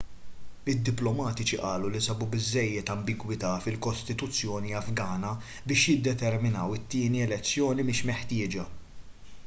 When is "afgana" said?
4.79-5.33